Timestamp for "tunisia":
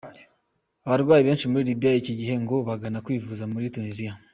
3.75-4.13